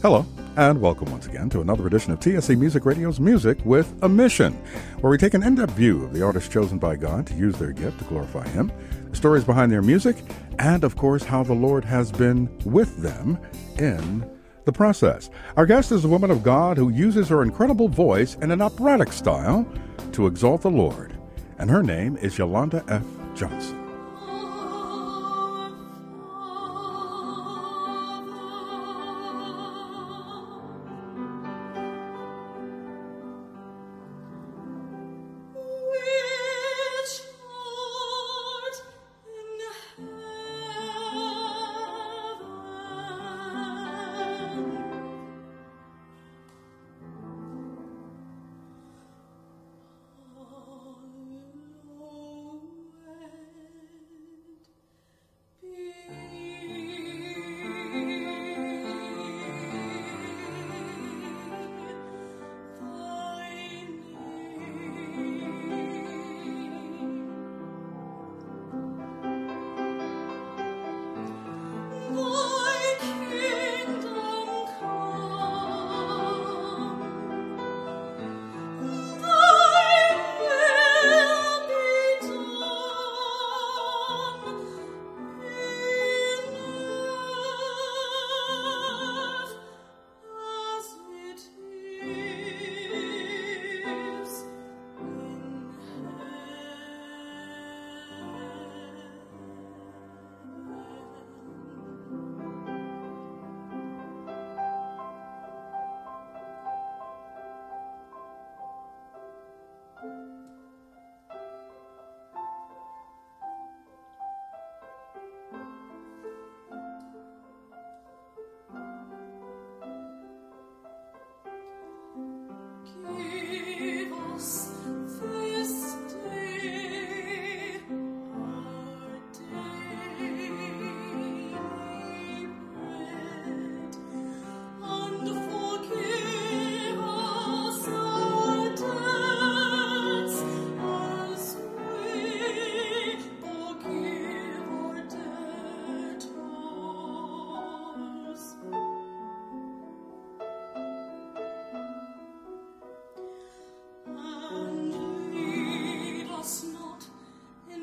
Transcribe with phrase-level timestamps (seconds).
[0.00, 4.08] Hello, and welcome once again to another edition of TSC Music Radio's Music with a
[4.08, 4.52] Mission,
[5.00, 7.58] where we take an in depth view of the artists chosen by God to use
[7.58, 8.70] their gift to glorify Him,
[9.10, 10.18] the stories behind their music,
[10.60, 13.40] and of course, how the Lord has been with them
[13.76, 14.24] in
[14.66, 15.30] the process.
[15.56, 19.12] Our guest is a woman of God who uses her incredible voice in an operatic
[19.12, 19.66] style
[20.12, 21.12] to exalt the Lord,
[21.58, 23.02] and her name is Yolanda F.
[23.34, 23.77] Johnson.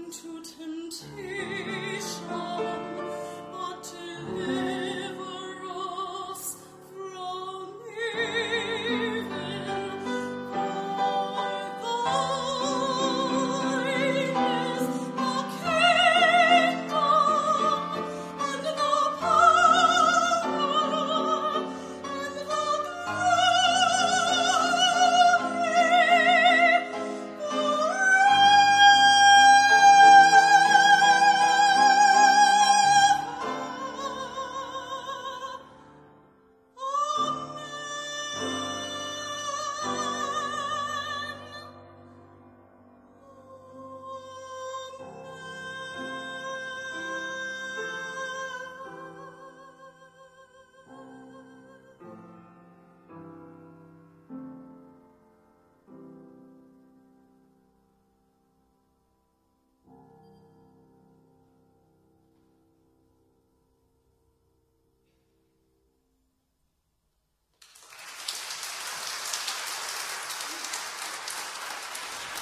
[0.05, 1.54] into temptation.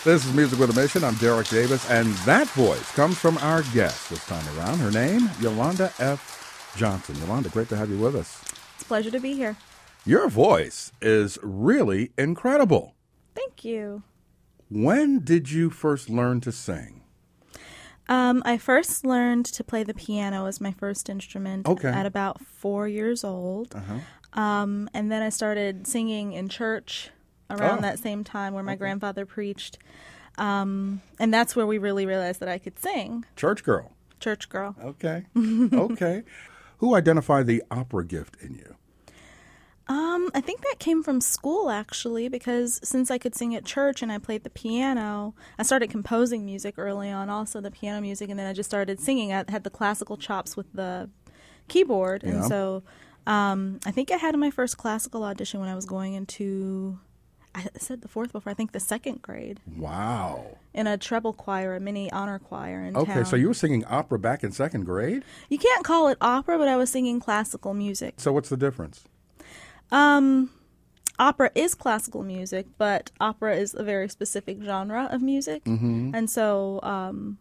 [0.04, 1.02] This is Music with a Mission.
[1.04, 4.80] I'm Derek Davis, and that voice comes from our guest this time around.
[4.80, 6.74] Her name, Yolanda F.
[6.76, 7.16] Johnson.
[7.20, 8.42] Yolanda, great to have you with us.
[8.76, 9.56] It's a pleasure to be here.
[10.06, 12.96] Your voice is really incredible.
[13.34, 14.04] Thank you.
[14.70, 17.04] When did you first learn to sing?
[18.10, 21.88] Um, I first learned to play the piano as my first instrument Okay.
[21.88, 23.74] at about four years old.
[23.74, 24.40] Uh-huh.
[24.42, 27.10] Um, and then I started singing in church
[27.54, 27.82] around Oh.
[27.82, 29.78] that same time where my grandfather preached.
[30.38, 33.26] Um, and that's where we really realized that I could sing.
[33.36, 33.92] Church girl.
[34.20, 34.76] Church girl.
[34.84, 35.26] Okay.
[35.38, 36.24] okay.
[36.78, 38.76] Who identified the opera gift in you?
[39.88, 44.02] Um, I think that came from school actually, because since I could sing at church
[44.02, 48.30] and I played the piano, I started composing music early on, also the piano music,
[48.30, 49.34] and then I just started singing.
[49.34, 51.10] I had the classical chops with the
[51.68, 52.84] keyboard, and so
[53.28, 56.98] um, I think I had my first classical audition when I was going into.
[57.56, 58.50] I said the fourth before.
[58.52, 60.58] I think the second grade Wow.
[60.74, 63.26] in a treble choir, a mini honor choir in Okay, town.
[63.26, 65.24] so you were singing opera back in second grade?
[65.50, 68.16] you can't call it opera, but I was singing classical music.
[68.18, 69.04] So what's the difference?
[69.92, 70.50] Um,
[71.20, 76.16] opera is classical music, but opera is a very specific genre of music, Mm-hmm.
[76.16, 77.38] and so um,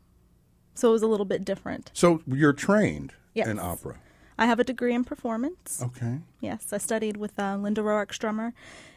[0.74, 1.90] so it was a little bit different.
[1.94, 3.48] So you're trained Yes.
[3.48, 3.96] in opera.
[4.38, 5.82] I have a degree in performance.
[5.82, 6.18] Okay.
[6.40, 8.52] Yes, I studied with uh, Linda Roark Strummer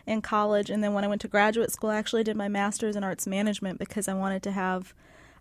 [0.07, 2.95] in college, and then when I went to graduate school, I actually did my master's
[2.95, 4.93] in arts management because I wanted to have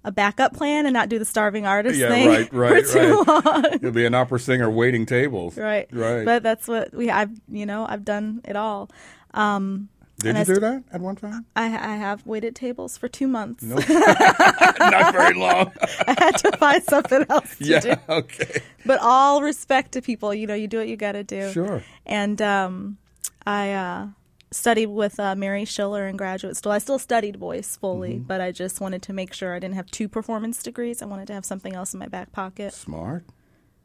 [0.05, 3.23] a backup plan and not do the starving artist Yeah, thing right, right, for too
[3.23, 3.45] right.
[3.45, 3.79] long.
[3.83, 5.57] You'll be an opera singer waiting tables.
[5.57, 6.25] right, Right.
[6.25, 7.11] But that's what we.
[7.11, 8.91] I've you know I've done it all.
[9.33, 9.89] Um,
[10.19, 11.47] Did you I do that at one time?
[11.57, 13.63] I, I have waited tables for two months.
[13.65, 13.77] No.
[14.79, 15.73] Not very long.
[16.07, 17.81] I had to find something else to yeah.
[17.81, 17.95] do.
[18.09, 18.63] Okay.
[18.87, 21.51] But all respect to people, you know, you do what you got to do.
[21.51, 21.83] Sure.
[22.07, 22.99] And um,
[23.47, 24.07] I uh,
[24.55, 26.73] studied with uh, Mary Schiller in graduate school.
[26.73, 28.23] I still studied voice fully, Mm-hmm.
[28.25, 31.03] but I just wanted to make sure I didn't have two performance degrees.
[31.03, 32.73] I wanted to have something else in my back pocket.
[32.73, 33.25] Smart.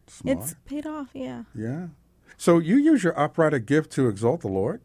[0.08, 0.38] Smart.
[0.38, 1.44] It's paid off, yeah.
[1.56, 1.88] Yeah.
[2.38, 4.82] So you use your operatic gift to exalt the Lord?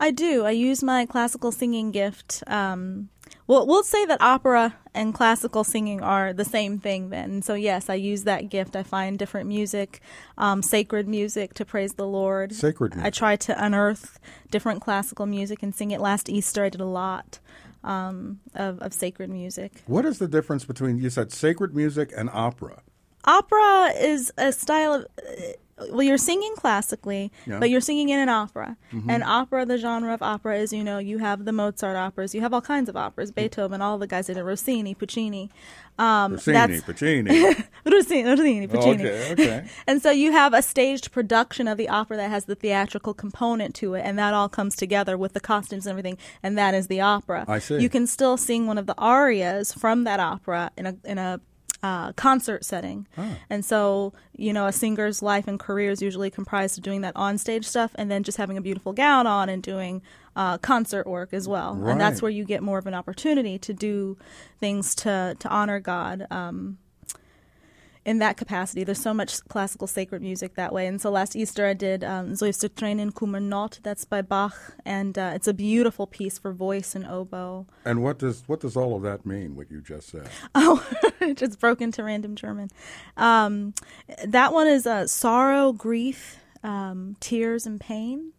[0.00, 0.44] I do.
[0.44, 2.42] I use my classical singing gift.
[2.46, 3.08] Um,
[3.50, 7.42] well, we'll say that opera and classical singing are the same thing then.
[7.42, 8.76] So, yes, I use that gift.
[8.76, 10.00] I find different music,
[10.38, 12.52] um, sacred music to praise the Lord.
[12.52, 14.20] Sacred I try to unearth
[14.52, 16.00] different classical music and sing it.
[16.00, 17.40] Last Easter, I did a lot
[17.82, 19.82] um, of, of sacred music.
[19.86, 22.82] What is the difference between, you said sacred music and opera?
[23.24, 25.06] Opera is a style of.
[25.18, 25.52] uh,
[25.90, 27.58] Well, you're singing classically, Yeah.
[27.58, 28.76] but you're singing in an opera.
[28.92, 29.08] Mm-hmm.
[29.10, 32.40] And opera, the genre of opera is, you know, you have the Mozart operas, you
[32.42, 35.50] have all kinds of operas, Beethoven, all the guys did it, Rossini, Puccini.
[35.98, 37.54] Um, Rossini, Puccini.
[37.84, 39.06] Rossini, Rossini, Oh, Puccini.
[39.06, 39.68] okay, okay.
[39.86, 43.74] And so you have a staged production of the opera that has the theatrical component
[43.76, 46.86] to it, and that all comes together with the costumes and everything, and that is
[46.86, 47.44] the opera.
[47.48, 47.78] I see.
[47.78, 51.40] You can still sing one of the arias from that opera in a in a
[51.82, 53.06] uh, concert setting,
[53.48, 57.14] and so you know a singer's life and career is usually comprised of doing that
[57.16, 60.02] on stage stuff, and then just having a beautiful gown on and doing
[60.36, 61.72] uh, concert work as well.
[61.90, 64.16] And that's where you get more of an opportunity to do
[64.58, 66.26] things to to honor God.
[66.30, 66.78] Um,
[68.04, 68.84] in that capacity.
[68.84, 70.86] There's so much classical sacred music that way.
[70.86, 73.80] And so last Easter I did um, Tränen Kummer Not.
[73.82, 77.66] That's by Bach, and uh, it's a beautiful piece for voice and oboe.
[77.84, 80.28] and what does what does all of that mean, what you just said?
[80.54, 80.86] Oh,
[81.20, 82.70] it just broke into random German.
[83.16, 83.74] Um,
[84.24, 88.32] that one is uh, sorrow, grief, um, tears, and pain.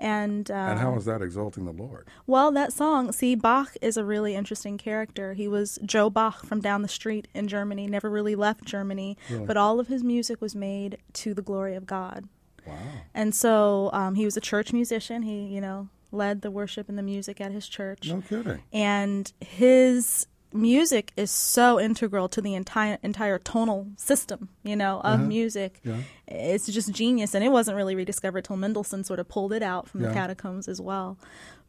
[0.00, 2.08] And, uh, and how is that exalting the Lord?
[2.26, 5.34] Well, that song, see, Bach is a really interesting character.
[5.34, 9.58] He was Joe Bach from down the street in Germany, never really left Germany, but
[9.58, 12.28] all of his music was made to the glory of God.
[12.66, 12.78] Wow.
[13.14, 15.22] And so um, he was a church musician.
[15.22, 18.08] He, you know, led the worship and the music at his church.
[18.08, 18.62] No kidding.
[18.72, 25.20] And his music is so integral to the entire entire tonal system, you know, of
[25.20, 25.80] music.
[25.84, 25.98] Yeah.
[26.26, 29.88] It's just genius, and it wasn't really rediscovered till Mendelssohn sort of pulled it out
[29.88, 30.08] from Yeah.
[30.08, 31.18] the catacombs as well.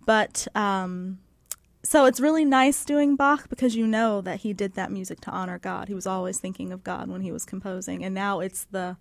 [0.06, 1.20] But um,
[1.84, 5.32] so it's really nice doing Bach because you know that he did that music to
[5.32, 5.88] honor God.
[5.88, 8.98] He was always thinking of God when he was composing, and now it's the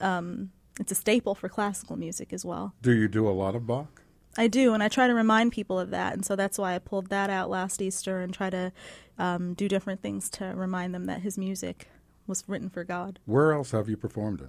[0.00, 2.74] um, it's a staple for classical music as well.
[2.82, 4.02] Do you do a lot of Bach?
[4.38, 6.78] I do, and I try to remind people of that, and so that's why I
[6.78, 8.72] pulled that out last Easter and try to
[9.18, 11.88] um, do different things to remind them that his music
[12.26, 13.18] was written for God.
[13.24, 14.48] Where else have you performed it?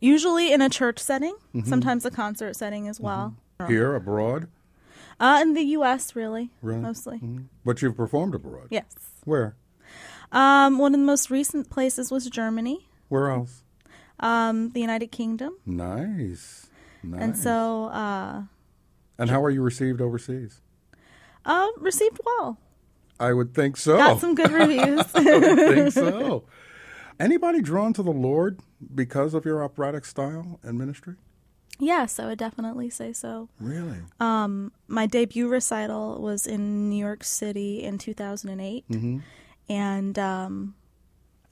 [0.00, 3.34] Usually in a church setting, sometimes a concert setting as well.
[3.68, 4.48] Here, abroad?
[5.18, 6.80] Uh, in the U.S., really, Really?
[6.80, 7.20] mostly.
[7.64, 8.66] But you've performed abroad.
[8.70, 8.94] Yes.
[9.24, 9.54] Where?
[10.32, 13.62] Um, one of the most recent places was Germany, Where else?
[14.20, 16.66] um, the United Kingdom, Nice.
[17.02, 17.22] Nice.
[17.22, 18.42] and so uh,
[19.18, 20.60] And how are you received overseas?
[21.44, 22.58] uh, received well.
[23.20, 23.96] I would think so.
[23.96, 25.04] Got some good reviews.
[25.14, 26.44] I would think so.
[27.20, 28.58] Anybody drawn to the Lord
[28.94, 31.14] because of your operatic style and ministry?
[31.80, 33.48] yes, I would definitely say so.
[33.60, 33.98] Really?
[34.20, 39.18] Um, my debut recital was in New York City in 2008, Mm-hmm.
[39.68, 40.74] and um,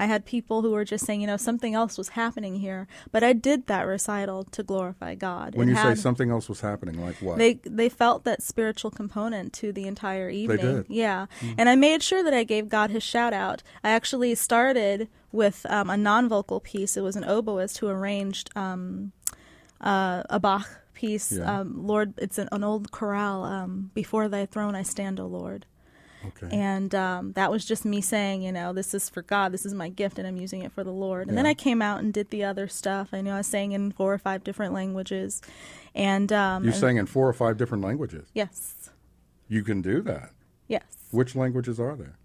[0.02, 2.88] I had people who were just saying, you know, something else was happening here.
[3.12, 5.54] But I did that recital to glorify God.
[5.54, 7.38] When It you had- say something else was happening, like what?
[7.38, 10.56] they they felt that spiritual component to the entire evening.
[10.56, 10.87] They did.
[10.88, 13.62] Yeah, and I made sure that I gave God His shout out.
[13.85, 16.97] I actually started with um, a non vocal piece.
[16.97, 19.12] It was an oboist who arranged um,
[19.80, 21.30] uh, a Bach piece.
[21.32, 21.61] Yeah.
[21.61, 23.44] Um, Lord, it's an, an old chorale.
[23.44, 25.66] Um, Before Thy throne I stand, O Lord.
[26.26, 26.57] Okay.
[26.57, 29.52] And um, that was just me saying, you know, this is for God.
[29.52, 31.29] This is my gift, and I'm using it for the Lord.
[31.29, 33.09] And then I came out and did the other stuff.
[33.12, 35.41] I know I sang in four or five different languages,
[35.95, 38.29] and um, you and- sang in four or five different languages.
[38.35, 38.91] Yes.
[39.49, 40.31] You can do that.
[40.69, 40.83] Yes.
[41.11, 42.17] Which languages are there?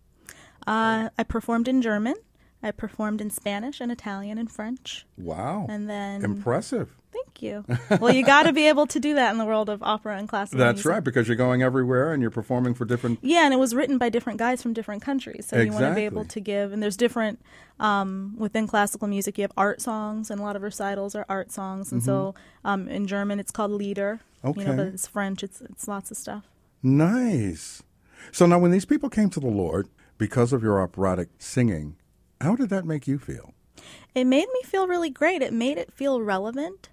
[0.66, 2.16] Uh, I performed in German.
[2.63, 5.06] I performed in Spanish and Italian and French.
[5.18, 5.68] Wow.
[5.70, 6.24] And then.
[6.24, 6.96] Impressive.
[7.39, 7.41] Thank
[7.89, 7.98] you.
[8.00, 10.27] well, you got to be able to do that in the world of opera and
[10.27, 10.58] classical.
[10.58, 10.67] Music.
[10.67, 10.91] That's music.
[10.91, 13.20] right, because you're going everywhere and you're performing for different.
[13.22, 15.94] Yeah, and it was written by different guys from different countries, so you want to
[15.94, 16.74] be able to give.
[16.74, 17.39] And there's different
[17.79, 19.38] um, within classical music.
[19.38, 21.91] You have art songs, and a lot of recitals are art songs.
[21.91, 22.34] And so
[22.65, 24.20] um, in German, it's called Lieder.
[24.44, 24.60] You know, Mm-hmm.
[24.70, 24.75] Okay.
[24.77, 25.44] but it's French.
[25.44, 26.44] It's it's lots of stuff.
[26.84, 27.84] Nice.
[28.32, 31.98] So now, when these people came to the Lord because of your operatic singing,
[32.41, 33.53] how did that make you feel?
[34.15, 35.41] It made me feel really great.
[35.41, 36.89] It made it feel relevant,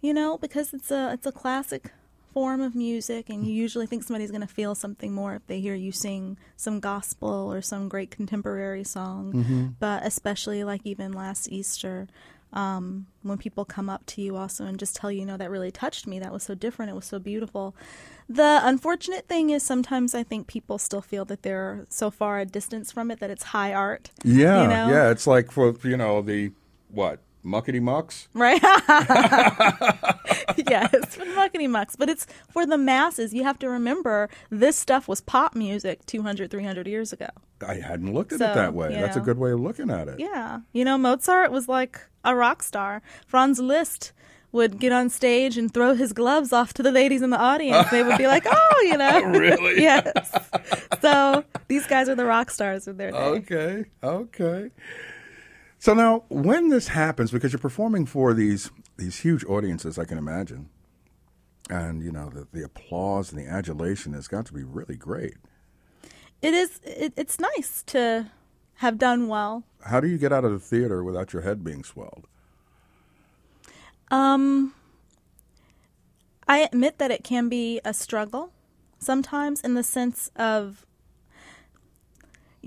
[0.00, 1.92] you know, because it's a it's a classic
[2.32, 5.58] form of music, and you usually think somebody's going to feel something more if they
[5.60, 9.74] hear you sing some gospel or some great contemporary song.
[9.80, 12.08] But especially like even last Easter,
[12.52, 15.50] um, when people come up to you also and just tell you, you know, that
[15.50, 16.18] really touched me.
[16.18, 16.90] That was so different.
[16.90, 17.74] It was so beautiful.
[18.28, 22.44] The unfortunate thing is sometimes I think people still feel that they're so far a
[22.44, 24.10] distance from it that it's high art.
[24.24, 24.88] Yeah, You know?
[24.90, 25.10] yeah.
[25.10, 26.52] It's like for you know the
[26.90, 28.28] what muckety mucks.
[28.34, 28.60] Right?
[30.68, 31.96] yes, for the muckety mucks.
[31.96, 33.32] But it's for the masses.
[33.32, 37.28] You have to remember this stuff was pop music 200, 300 years ago.
[37.66, 38.88] I hadn't looked at So, it that way.
[38.92, 40.18] That's a good way of looking at it.
[40.20, 40.60] Yeah.
[40.72, 43.00] You know, Mozart was like a rock star.
[43.26, 44.12] Franz Liszt
[44.52, 47.90] would get on stage and throw his gloves off to the ladies in the audience.
[47.90, 49.20] They would be like, oh, you know.
[49.36, 49.82] Really?
[49.82, 50.30] yes.
[51.02, 53.18] So these guys are the rock stars of their day.
[53.18, 54.70] Okay, okay.
[55.86, 60.18] So now, when this happens, because you're performing for these these huge audiences, I can
[60.18, 60.68] imagine,
[61.70, 65.34] and you know the, the applause and the adulation has got to be really great.
[66.42, 68.32] It is, it, it's nice to
[68.78, 69.62] have done well.
[69.84, 72.26] How do you get out of the theater without your head being swelled?
[74.10, 74.74] Um,
[76.48, 78.50] I admit that it can be a struggle
[78.98, 80.85] sometimes in the sense of,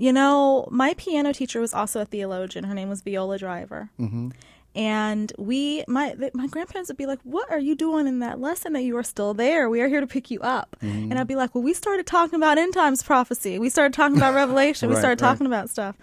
[0.00, 2.64] you know, my piano teacher was also a theologian.
[2.64, 3.90] Her name was Viola Driver.
[4.00, 4.30] Mm-hmm.
[4.74, 8.72] And we, my my grandparents would be like, "What are you doing in that lesson
[8.74, 9.68] that you are still there?
[9.68, 12.36] We are here to pick you up." And I'd be like, "Well, we started talking
[12.36, 13.58] about end times prophecy.
[13.58, 14.88] We started talking about Revelation.
[14.88, 15.28] we Right, started right.
[15.30, 15.96] talking about stuff."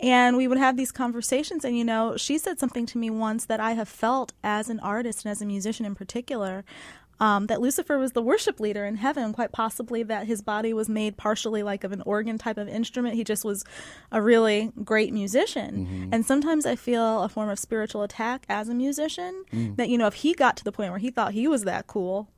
[0.00, 1.64] And we would have these conversations.
[1.64, 4.78] And, you know, she said something to me once that I have felt as an
[4.80, 6.64] artist and as a musician in particular
[7.20, 10.88] um, that Lucifer was the worship leader in heaven, quite possibly that his body was
[10.88, 13.14] made partially like of an organ type of instrument.
[13.16, 13.64] He just was
[14.12, 16.08] a really great musician.
[16.12, 19.44] And sometimes I feel a form of spiritual attack as a musician
[19.76, 21.86] that, you know, if he got to the point where he thought he was that
[21.86, 22.28] cool,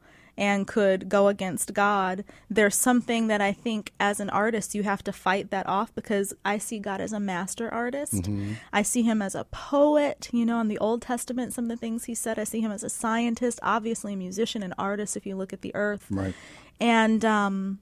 [0.40, 5.04] and could go against God, there's something that I think as an artist you have
[5.04, 8.26] to fight that off because I see God as a master artist.
[8.72, 11.76] I see him as a poet, you know, in the Old Testament, some of the
[11.76, 12.38] things he said.
[12.38, 15.60] I see him as a scientist, obviously a musician and artist if you look at
[15.60, 16.06] the earth.
[16.10, 16.34] Right.
[16.80, 17.80] And um,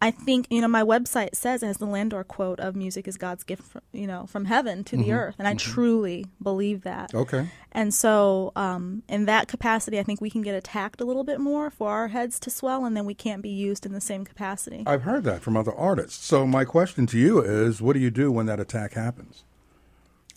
[0.00, 3.16] I think you know my website says it has the Landor quote of music is
[3.16, 7.14] God's gift, from, you know, from heaven to the earth, and I truly believe that.
[7.14, 7.48] Okay.
[7.72, 11.40] And so, um, in that capacity, I think we can get attacked a little bit
[11.40, 14.24] more for our heads to swell, and then we can't be used in the same
[14.24, 14.84] capacity.
[14.86, 16.24] I've heard that from other artists.
[16.24, 19.44] So my question to you is, what do you do when that attack happens?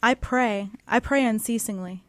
[0.04, 0.70] I pray.
[0.88, 2.04] I pray unceasingly.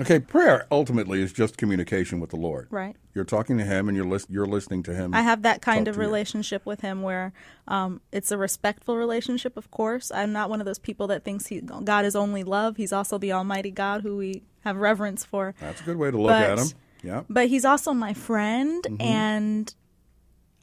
[0.00, 2.68] Okay, prayer ultimately is just communication with the Lord.
[2.70, 2.96] Right.
[3.14, 5.14] You're talking to Him, and you're lis- you're listening to Him.
[5.14, 6.06] I have that kind of to you.
[6.06, 7.32] relationship with him where
[7.68, 10.10] um, it's a respectful relationship, of course.
[10.12, 12.76] I'm not one of those people that thinks he, God is only love.
[12.76, 15.54] He's also the Almighty God who we have reverence for.
[15.60, 16.66] That's a good way to look But- at Him.
[17.02, 17.22] Yeah.
[17.30, 19.00] But he's also my friend, Mm-hmm.
[19.02, 19.74] and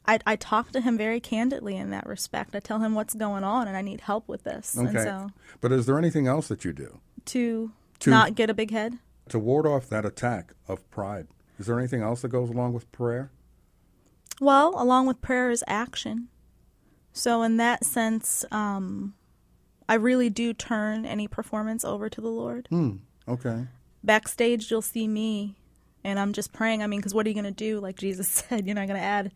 [0.08, 2.56] I, I talk to him very candidly in that respect.
[2.56, 4.78] I tell him what's going on, and I need help with this.
[4.78, 5.04] Okay.
[5.04, 8.72] so But is there anything else that you do to, To- not get a big
[8.72, 9.00] head.
[9.30, 11.28] To ward off that attack of pride?
[11.60, 13.32] Is there anything else that goes along with prayer?
[14.40, 16.28] Well, along with prayer is action.
[17.12, 19.16] So, in that sense, um,
[19.90, 22.68] I really do turn any performance over to the Lord.
[22.70, 22.98] Hmm.
[23.28, 23.66] Okay.
[24.04, 25.56] Backstage, you'll see me,
[26.04, 26.84] and I'm just praying.
[26.84, 27.80] I mean, because what are you going to do?
[27.80, 29.32] Like Jesus said, you're not going to add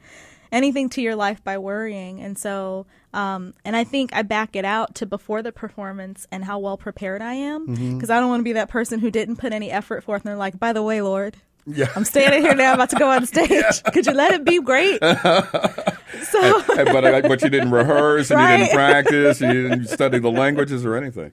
[0.52, 2.20] anything to your life by worrying.
[2.22, 6.44] And so, um, and I think I back it out to before the performance and
[6.44, 7.66] how well prepared I am,
[7.96, 10.30] because I don't want to be that person who didn't put any effort forth and
[10.30, 11.38] they're like, by the way, Lord,
[11.68, 11.88] Yeah.
[11.96, 13.84] I'm standing here now, I'm about to go on stage.
[13.94, 15.00] Could you let it be great?
[15.04, 20.32] so, but but you didn't rehearse and you didn't practice and you didn't study the
[20.32, 21.32] languages or anything.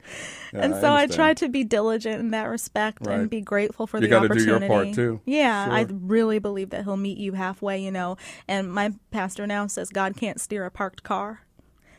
[0.53, 1.13] Yeah, and so I, understand.
[1.13, 3.19] try to be diligent in that respect Right.
[3.21, 4.67] and be grateful for You the gotta do opportunity.
[4.67, 5.21] your part, too.
[5.25, 8.17] Yeah, I really believe that he'll meet you halfway, you know.
[8.47, 11.41] And my pastor now says God can't steer a parked car.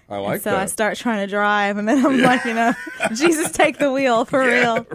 [0.10, 0.60] I like so that.
[0.60, 2.74] I start trying to drive, and then I'm like, you know,
[3.14, 4.86] Jesus, take the wheel for real.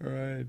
[0.00, 0.46] Right.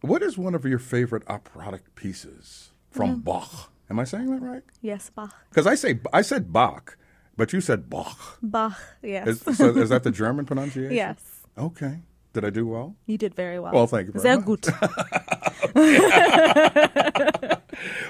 [0.00, 3.70] What is one of your favorite operatic pieces from Bach?
[3.90, 4.62] Am I saying that right?
[4.82, 5.34] Yes, Bach.
[5.50, 6.96] Because I say I said Bach,
[7.36, 8.38] but you said Bach.
[8.42, 9.26] Bach, yes.
[9.46, 10.94] Is, so is that the German pronunciation?
[10.94, 11.18] yes.
[11.58, 12.00] Okay.
[12.32, 12.94] Did I do well?
[13.06, 13.72] You did very well.
[13.72, 14.60] Well, thank you very Sehr much.
[14.60, 14.82] gut.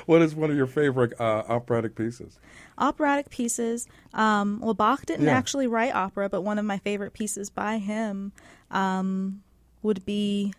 [0.07, 2.38] What is one of your favorite uh, operatic pieces?
[2.78, 3.88] operatic pieces.
[4.14, 5.37] Um, well, Bach didn't Yeah.
[5.37, 8.33] actually write opera, but one of my favorite pieces by him
[8.71, 9.43] um,
[9.83, 10.52] would be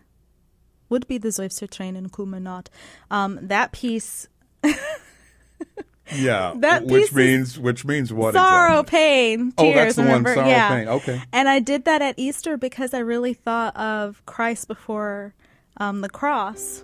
[0.88, 2.70] would be the Seufzertränen Kummer not.
[3.10, 4.28] Um, that piece,
[6.14, 8.32] Yeah, That which means which means what?
[8.34, 8.98] sorrow, exactly?
[8.98, 9.74] pain, Oh, tears.
[9.76, 10.24] that's the one.
[10.24, 10.68] Sorrow, yeah.
[10.70, 10.88] pain.
[10.88, 11.22] Okay.
[11.32, 15.34] And I did that at Easter because I really thought of Christ before
[15.76, 16.82] um, the cross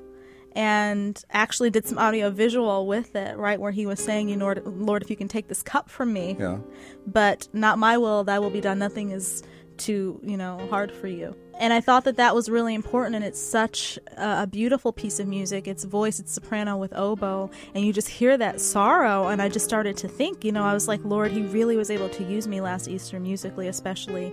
[0.57, 3.59] and actually did some audio visual with it, right?
[3.59, 6.37] Where he was saying, you know, Lord, if you can take this cup from me,
[6.39, 6.59] Yeah.
[7.07, 8.79] but not my will, thy will be done.
[8.79, 9.43] Nothing is
[9.79, 11.35] too, you know, hard for you.
[11.61, 15.21] And I thought that that was really important, and it's such a, a beautiful piece
[15.21, 15.69] of music.
[15.69, 19.29] It's voice, it's soprano with oboe, and you just hear that sorrow.
[19.29, 21.91] And I just started to think, you know, I was like, Lord, He really was
[21.91, 24.33] able to use me last Easter musically, especially.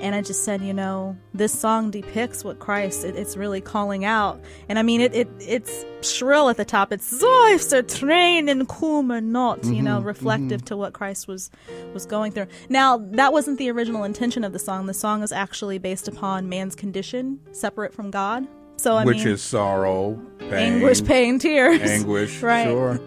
[0.00, 3.04] And I just said, you know, this song depicts what Christ.
[3.04, 6.92] It, it's really calling out, and I mean, it, it it's shrill at the top.
[6.92, 10.06] It's Seufzer, Tränen Kummer not, you know, mm-hmm, mm-hmm.
[10.06, 11.50] reflective to what Christ was
[11.94, 12.46] was going through.
[12.68, 14.86] Now, that wasn't the original intention of the song.
[14.86, 18.46] The song is actually based upon man's condition, separate from God.
[18.76, 22.42] So I which mean, is sorrow, pain, anguish, pain, tears, anguish.
[22.52, 22.64] right?
[22.64, 23.00] Sure.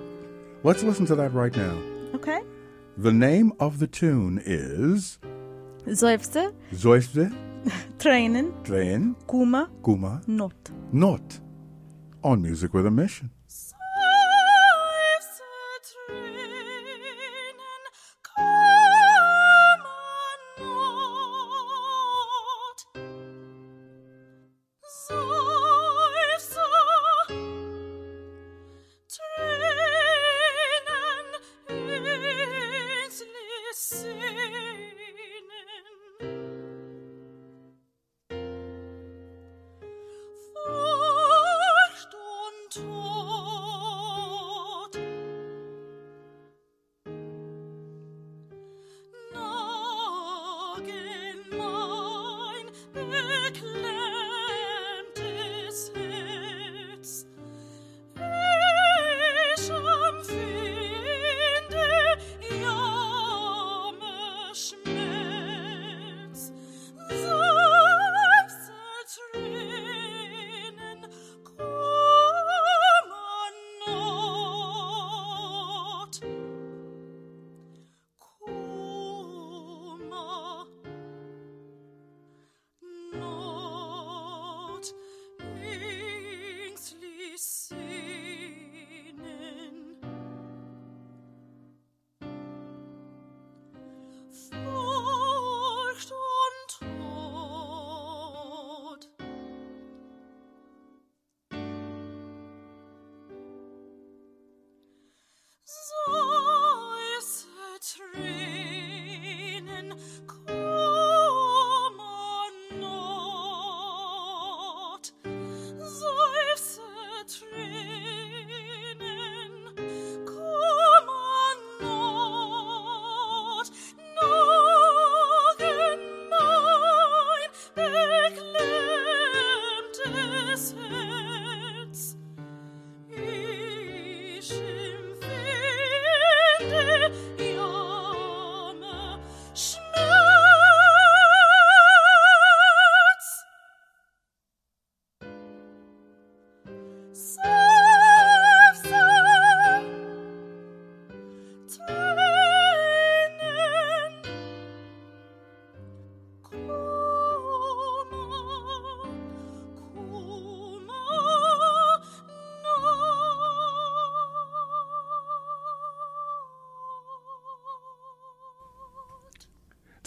[0.63, 1.75] Let's listen to that right now.
[2.15, 2.41] Okay.
[2.97, 5.19] The name of the tune is
[5.85, 7.25] Seufzer, Seufze,
[7.97, 10.53] Tränen, Tränen, Kummer, Kummer, Not.
[10.91, 11.39] Not
[12.23, 13.31] on Music with a Mission.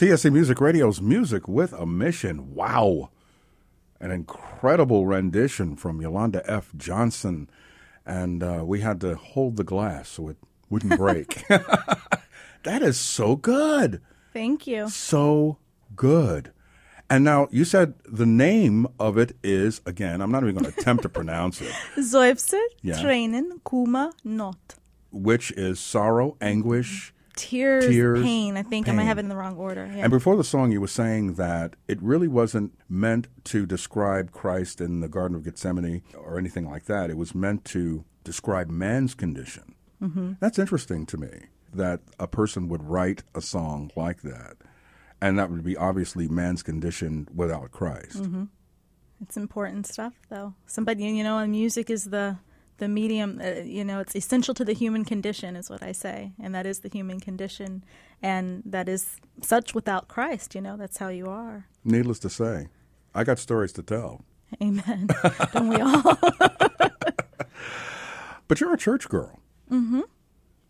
[0.02, 2.56] TSC Music Radio's Music with a Mission.
[2.56, 3.10] Wow.
[4.00, 6.72] An incredible rendition from Yolanda F.
[6.76, 7.48] Johnson.
[8.04, 10.38] And uh, we had to hold the glass so it
[10.68, 11.46] wouldn't break.
[11.48, 14.02] that is so good.
[14.32, 14.88] Thank you.
[14.88, 15.58] So
[15.94, 16.50] good.
[17.08, 20.76] And now you said the name of it is, again, I'm not even going to
[20.80, 22.94] attempt to pronounce it, Seufzer, Yeah.
[22.94, 24.74] Tränen, Kummer, Not.
[25.12, 27.14] which is sorrow, anguish.
[27.35, 28.57] Tears, Tears, pain.
[28.57, 29.87] I think I might have it in the wrong order.
[29.87, 30.03] Yeah.
[30.03, 34.81] And before the song, you were saying that it really wasn't meant to describe Christ
[34.81, 37.11] in the Garden of Gethsemane or anything like that.
[37.11, 39.75] It was meant to describe man's condition.
[40.03, 40.33] Mm-hmm.
[40.40, 44.57] That's interesting to me that a person would write a song like that.
[45.21, 48.29] And that would be obviously man's condition without Christ.
[49.23, 50.55] It's important stuff, though.
[50.66, 52.38] Somebody, you know, and music is the
[52.83, 53.40] the medium.
[53.42, 56.66] Uh, you know, it's essential to the human condition, is what I say, and that
[56.66, 57.85] is the human condition,
[58.21, 60.55] and that is such without Christ.
[60.57, 61.68] You know, that's how you are.
[61.85, 62.66] Needless to say,
[63.14, 64.25] I got stories to tell.
[64.61, 65.09] Amen.
[65.53, 66.03] Don't we all?
[68.49, 69.40] But you're a church girl.
[69.71, 70.01] Mm-hmm.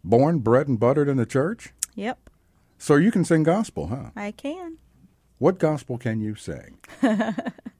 [0.05, 1.72] Born, bred, and buttered in the church?
[1.96, 2.31] yep,
[2.79, 4.11] So you can sing gospel, huh?
[4.14, 4.79] I can.
[5.38, 6.79] What gospel can you sing?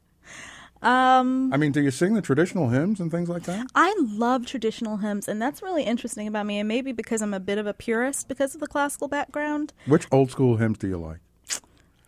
[0.83, 3.69] Um, I mean, do you sing the traditional hymns and things like that?
[3.75, 6.59] I love traditional hymns, and that's really interesting about me.
[6.59, 9.73] And maybe because I'm a bit of a purist because of the classical background.
[9.87, 11.19] Which old school hymns do you like?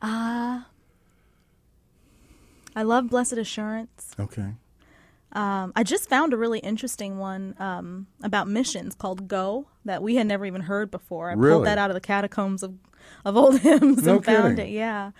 [0.02, 0.62] Uh,
[2.76, 4.10] I love Blessed Assurance.
[4.18, 4.54] Okay.
[5.32, 10.16] Um, I just found a really interesting one um, about missions called "Go" that we
[10.16, 11.30] had never even heard before.
[11.30, 11.54] I Really?
[11.54, 12.74] pulled that out of the catacombs of
[13.24, 14.68] of old hymns No and found it.
[14.70, 15.10] Yeah,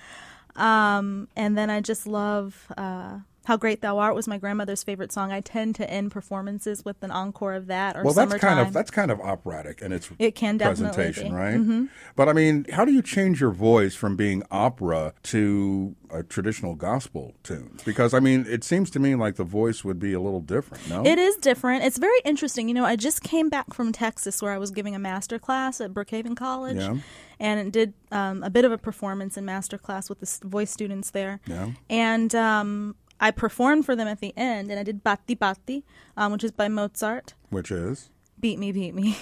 [0.57, 5.12] um, and then I just love uh, "How Great Thou Art" was my grandmother's favorite
[5.12, 5.33] song.
[5.33, 8.04] I tend to end performances with an encore of that or something.
[8.04, 8.57] Well, that's summertime.
[8.57, 11.35] kind of that's kind of operatic in its It can presentation, be.
[11.35, 11.54] right?
[11.57, 11.88] Mhm.
[12.16, 16.74] But I mean, how do you change your voice from being opera to a traditional
[16.74, 17.78] gospel tune?
[17.85, 20.88] Because I mean, it seems to me like the voice would be a little different.
[20.88, 21.85] No, It is different.
[21.85, 22.68] It's very interesting.
[22.68, 25.80] You know, I just came back from Texas where I was giving a master class
[25.80, 26.96] at Brookhaven College Yeah.
[27.40, 31.11] and did um, a bit of a performance in master class with the voice students
[31.11, 31.40] there.
[31.46, 31.72] Yeah.
[31.90, 35.85] And um, I performed for them at the end and I did Batti Batti,
[36.16, 37.35] um, which is by Mozart.
[37.50, 39.16] which is Beat me, beat me.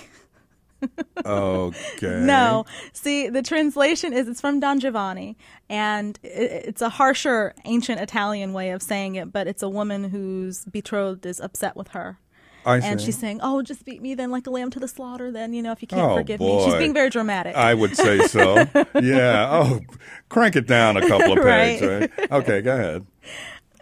[1.25, 2.21] okay.
[2.23, 2.65] No.
[2.93, 5.37] See, the translation is it's from Don Giovanni,
[5.69, 10.65] and it's a harsher ancient Italian way of saying it, but it's a woman whose
[10.65, 12.19] betrothed is upset with her.
[12.65, 13.07] I and see.
[13.07, 15.31] she's saying, "Oh, just beat me then, like a lamb to the slaughter.
[15.33, 17.55] Then you know, if you can't Oh, forgive me." She's being very dramatic.
[17.57, 18.55] I would say so.
[19.01, 19.49] yeah.
[19.51, 19.81] Oh,
[20.29, 21.83] crank it down a couple of pegs.
[21.83, 22.11] Right.
[22.19, 22.33] Right.
[22.33, 22.61] Okay.
[22.63, 23.07] Go ahead.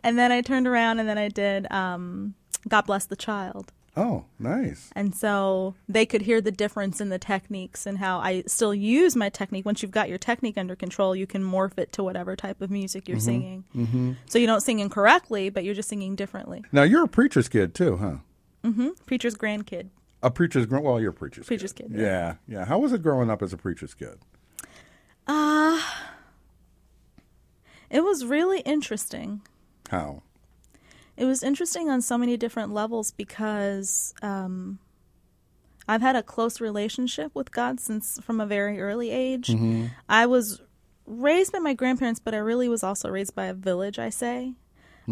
[0.02, 2.34] And then I turned around and then I did um,
[2.68, 4.90] "God Bless the Child," Oh, nice.
[4.94, 9.16] and so they could hear the difference in the techniques and how I still use
[9.16, 9.66] my technique.
[9.66, 12.70] Once you've got your technique under control, you can morph it to whatever type of
[12.70, 13.12] music Mm-hmm.
[13.12, 13.64] you're singing.
[13.76, 14.12] Mm-hmm.
[14.26, 16.64] So you don't sing incorrectly, but you're just singing differently.
[16.72, 18.16] Now you're a preacher's kid too, huh?
[19.06, 19.88] Preacher's grandkid.
[20.22, 21.88] A preacher's gr- well, you're a preacher's Preacher's kid.
[21.90, 22.66] kid, Yeah, yeah.
[22.66, 24.18] How was it growing up as a preacher's kid?
[27.90, 29.40] It was really interesting.
[29.90, 30.22] How?
[31.16, 34.78] It was interesting on so many different levels because um,
[35.88, 39.50] I've had a close relationship with God since from a very early age.
[40.08, 40.60] I was
[41.06, 44.54] raised by my grandparents, but I really was also raised by a village, I say,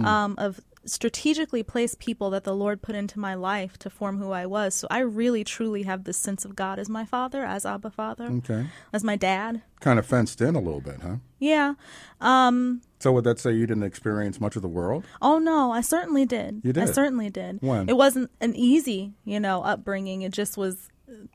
[0.06, 4.32] um, of strategically placed people that the Lord put into my life to form who
[4.32, 4.74] I was.
[4.74, 8.24] So I really, truly have this sense of God as my father, as Abba Father,
[8.26, 8.66] Okay.
[8.92, 9.62] as my dad.
[9.80, 11.16] Kind of fenced in a little bit, huh?
[11.38, 11.74] Yeah.
[12.20, 15.04] Um, So would that say you didn't experience much of the world?
[15.22, 16.60] Oh no, I certainly did.
[16.64, 16.82] You did.
[16.82, 17.58] I certainly did.
[17.60, 17.88] When?
[17.88, 20.22] It wasn't an easy, you know, upbringing.
[20.22, 20.88] It just was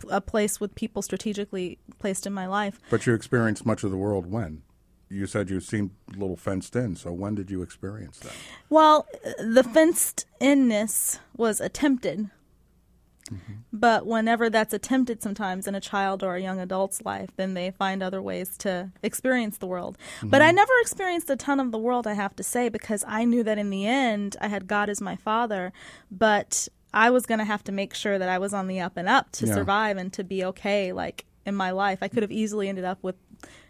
[0.09, 2.79] a place with people strategically placed in my life.
[2.89, 4.61] But you experienced much of the world when?
[5.13, 6.95] You said you seemed a little fenced in.
[6.95, 8.33] So when did you experience that?
[8.69, 9.07] Well,
[9.39, 12.29] the fenced inness was attempted.
[13.31, 13.53] Mm-hmm.
[13.71, 17.71] But whenever that's attempted sometimes in a child or a young adult's life, then they
[17.71, 19.97] find other ways to experience the world.
[20.21, 20.57] But I mm-hmm.
[20.57, 23.57] never experienced a ton of the world, I have to say, because I knew that
[23.57, 25.71] in the end I had God as my father,
[26.11, 28.97] but I was going to have to make sure that I was on the up
[28.97, 29.53] and up to Yeah.
[29.53, 31.99] survive and to be okay, like in my life.
[32.01, 33.15] I could have easily ended up with,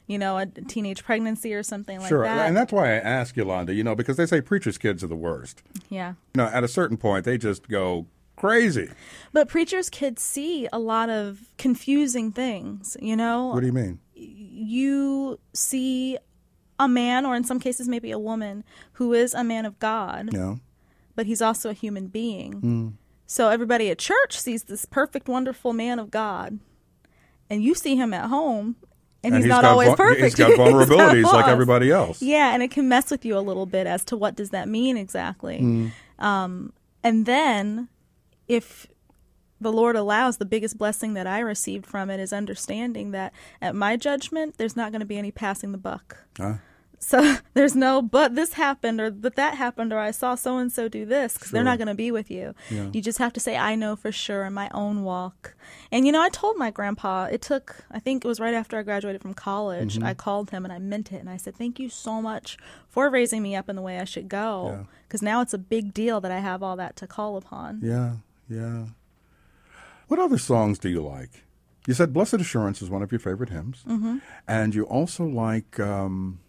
[0.07, 2.23] you know, a teenage pregnancy or something like sure.
[2.23, 2.35] that.
[2.35, 2.43] Sure.
[2.45, 5.15] And that's why I ask Yolanda, you know, because they say preachers' kids are the
[5.15, 5.63] worst.
[5.89, 6.13] yeah.
[6.35, 8.89] You know, at a certain point, they just go crazy.
[9.31, 13.47] But preachers' kids see a lot of confusing things, you know?
[13.47, 13.99] What do you mean?
[14.15, 16.17] you see
[16.79, 18.63] a man, or in some cases, maybe a woman,
[18.93, 20.55] who is a man of God, Yeah.
[21.15, 22.53] but he's also a human being.
[22.53, 22.87] Hmm.
[23.25, 26.59] So everybody at church sees this perfect, wonderful man of God,
[27.49, 28.75] and you see him at home,
[29.23, 30.23] and, he's, not always vul- perfect.
[30.23, 32.21] He's got He's vulnerabilities like everybody else.
[32.21, 34.67] Yeah, and it can mess with you a little bit as to what does that
[34.67, 35.59] mean exactly.
[35.59, 35.88] Hmm.
[36.19, 37.89] Um, and then,
[38.47, 38.88] if
[39.59, 43.75] the Lord allows, the biggest blessing that I received from it is understanding that at
[43.75, 46.17] my judgment, there's not going to be any passing the buck.
[46.38, 46.55] Huh?
[47.03, 50.71] So there's no, but this happened, or but that happened, or I saw so and
[50.71, 52.55] so do this, because they're not going to be with you.
[52.69, 52.89] Yeah.
[52.93, 55.55] You just have to say, I know for sure in my own walk.
[55.91, 58.77] And you know, I told my grandpa, it took, I think it was right after
[58.77, 60.05] I graduated from college, Mm-hmm.
[60.05, 61.17] I called him and I meant it.
[61.17, 64.05] And I said, Thank you so much for raising me up in the way I
[64.05, 64.87] should go.
[65.07, 67.79] Because now it's a big deal that I have all that to call upon.
[67.83, 68.15] Yeah,
[68.49, 68.85] yeah.
[70.07, 71.43] What other songs do you like?
[71.87, 74.19] You said "Blessed Assurance" is one of your favorite hymns, mm-hmm.
[74.47, 76.39] and you also like um,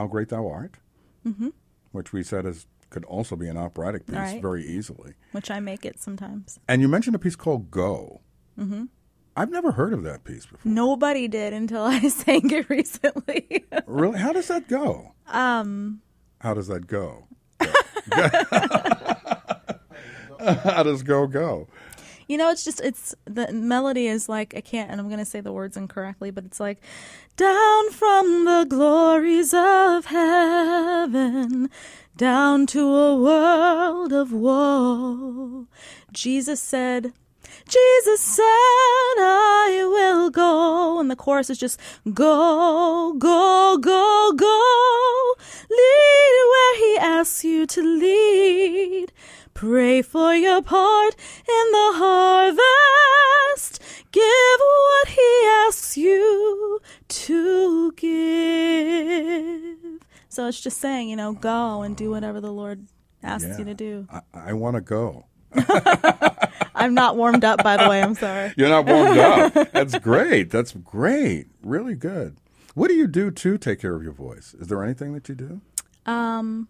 [0.00, 0.78] "How Great Thou Art,"
[1.26, 1.48] mm-hmm.
[1.92, 4.40] which we said is could also be an operatic piece Right.
[4.42, 5.12] very easily.
[5.32, 6.58] which I make it sometimes.
[6.66, 8.22] And you mentioned a piece called Go.
[8.58, 8.84] Mm-hmm.
[9.36, 10.72] I've never heard of that piece before.
[10.72, 13.64] Nobody did until I sang it recently.
[13.86, 14.18] Really?
[14.18, 15.12] How does that go?
[15.28, 16.00] um,
[16.40, 17.26] How does that go?
[20.40, 21.68] How does Go go?
[22.30, 25.40] You know, it's just it's the melody is like I can't, and I'm gonna say
[25.40, 26.80] the words incorrectly, but it's like
[27.36, 31.68] down from the glories of heaven,
[32.16, 35.66] down to a world of woe.
[36.12, 37.12] Jesus said.
[37.68, 41.00] Jesus said, I will go.
[41.00, 41.80] And the chorus is just
[42.14, 45.34] go, go, go, go.
[45.68, 49.12] Lead where he asks you to lead.
[49.60, 51.14] Pray for your part
[51.46, 53.78] in the harvest.
[54.10, 54.24] Give
[54.58, 59.76] what he asks you to give.
[60.30, 62.86] So it's just saying, you know, go and do whatever the Lord
[63.22, 63.58] asks Yeah.
[63.58, 64.08] you to do.
[64.10, 65.26] I, I want to go.
[66.74, 68.00] I'm not warmed up, by the way.
[68.02, 68.54] I'm sorry.
[68.56, 69.52] You're not warmed up.
[69.74, 70.50] That's great.
[70.50, 71.48] That's great.
[71.62, 72.38] Really good.
[72.74, 74.54] What do you do to take care of your voice?
[74.58, 75.60] Is there anything that you do?
[76.06, 76.68] Um,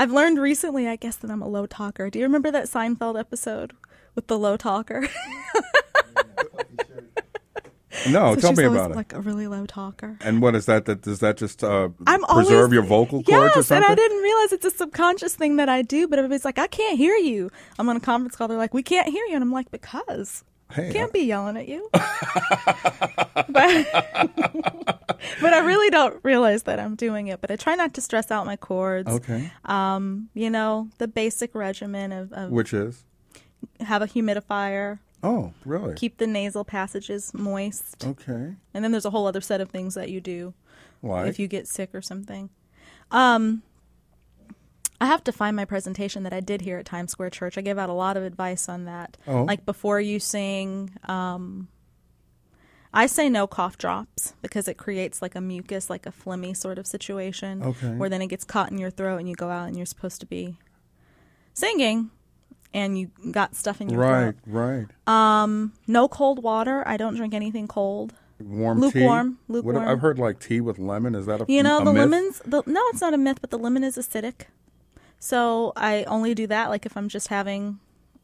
[0.00, 2.08] I've learned recently, I guess, that I'm a low talker.
[2.08, 3.74] Do you remember that Seinfeld episode
[4.14, 5.06] with the low talker?
[8.08, 8.96] No, So tell me about it.
[8.96, 10.16] Like a really low talker.
[10.22, 10.86] And what is that?
[10.86, 13.76] That does that just uh, I'm preserve always, your vocal cords yes, or something?
[13.76, 16.08] and I didn't realize it's a subconscious thing that I do.
[16.08, 18.48] But everybody's like, "I can't hear you." I'm on a conference call.
[18.48, 21.56] They're like, "We can't hear you," and I'm like, "Because Hey, can't I- be yelling
[21.56, 23.86] at you." but,
[25.40, 27.40] but I really don't realize that I'm doing it.
[27.40, 29.08] But I try not to stress out my chords.
[29.08, 29.50] Okay.
[29.64, 33.04] Um, you know, the basic regimen of, of Which is?
[33.80, 35.94] have a humidifier, Oh, really?
[35.94, 38.54] keep the nasal passages moist, okay.
[38.72, 40.54] and then there's a whole other set of things that you do
[41.02, 41.28] Like?
[41.28, 42.48] if you get sick or something.
[43.10, 43.62] Um,
[45.00, 47.56] I have to find my presentation that I did here at Times Square Church.
[47.56, 49.16] I gave out a lot of advice on that.
[49.26, 49.44] Oh.
[49.44, 51.68] Like before you sing, um,
[52.92, 56.78] I say no cough drops because it creates like a mucus, like a phlegmy sort
[56.78, 57.62] of situation.
[57.62, 57.88] Okay.
[57.94, 60.20] Where then it gets caught in your throat and you go out and you're supposed
[60.20, 60.58] to be
[61.54, 62.10] singing
[62.74, 64.36] and you got stuff in your right, throat.
[64.46, 64.86] right.
[65.08, 65.42] Right.
[65.42, 66.86] Um, no cold water.
[66.86, 68.12] I don't drink anything cold.
[68.38, 69.38] Warm lukewarm, tea.
[69.46, 69.88] What- lukewarm.
[69.88, 71.14] I've heard like tea with lemon.
[71.14, 72.00] Is that a You know, a the myth?
[72.10, 74.46] lemons, the, no, it's not a myth, but the lemon is acidic.
[75.20, 77.78] So I only do that like if I'm just having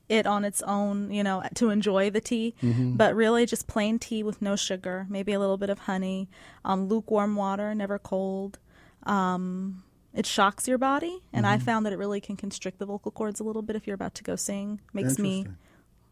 [0.09, 2.55] it on its own, you know, to enjoy the tea.
[2.63, 2.97] Mm-hmm.
[2.97, 6.29] But really just plain tea with no sugar, maybe a little bit of honey,
[6.65, 8.59] um, lukewarm water, never cold.
[9.03, 9.83] Um,
[10.15, 11.55] it shocks your body, and Mm-hmm.
[11.55, 13.95] I found that it really can constrict the vocal cords a little bit if you're
[13.95, 14.81] about to go sing.
[14.95, 15.47] Makes me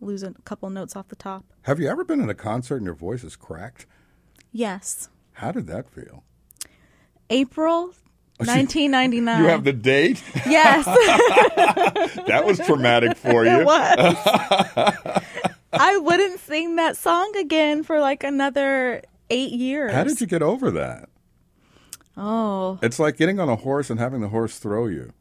[0.01, 1.45] lose a couple notes off the top.
[1.63, 3.87] Have you ever been in a concert and your voice is cracked?
[4.53, 5.09] Yes.
[5.33, 6.25] How did that feel?
[7.31, 7.95] April
[8.39, 9.43] 1999.
[9.43, 10.23] You have the date?
[10.47, 10.85] Yes.
[12.27, 13.61] that was traumatic for you.
[13.61, 14.17] It was.
[15.73, 19.93] I wouldn't sing that song again for like another eight years.
[19.93, 21.09] How did you get over that?
[22.17, 25.13] Oh, It's like getting on a horse and having the horse throw you.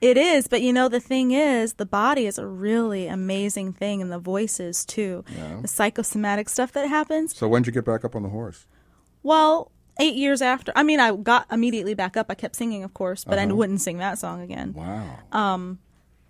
[0.00, 0.46] it is.
[0.46, 4.18] But you know, the thing is, the body is a really amazing thing, and the
[4.18, 5.24] voices too.
[5.36, 5.58] Yeah.
[5.62, 7.36] The psychosomatic stuff that happens.
[7.36, 8.66] So when'd you get back up on the horse?
[9.24, 10.72] Well, eight years after.
[10.76, 12.26] I mean, I got immediately back up.
[12.28, 14.74] I kept singing, of course, but I wouldn't sing that song again.
[14.74, 15.18] Wow.
[15.32, 15.78] um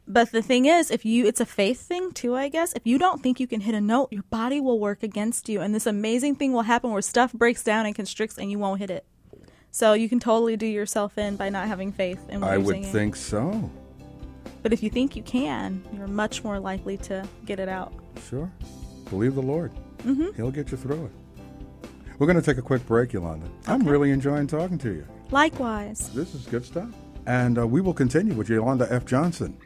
[0.09, 2.73] But the thing is, if you, it's a faith thing too, I guess.
[2.75, 5.61] If you don't think you can hit a note, your body will work against you.
[5.61, 8.79] And this amazing thing will happen where stuff breaks down and constricts and you won't
[8.81, 9.05] hit it.
[9.73, 12.77] So you can totally do yourself in by not having faith in what I would
[12.77, 12.93] singing.
[12.93, 13.71] think so.
[14.63, 17.93] But if you think you can, you're much more likely to get it out.
[18.29, 18.51] Sure.
[19.11, 19.73] Believe the Lord.
[20.05, 20.35] Mm-hmm.
[20.37, 21.13] He'll get you through it.
[22.19, 23.47] We're going to take a quick break, Yolanda.
[23.67, 25.07] I'm really enjoying talking to you.
[25.31, 26.11] Likewise.
[26.15, 26.89] This is good stuff.
[27.27, 29.05] And uh, we will continue with Yolanda F.
[29.05, 29.57] Johnson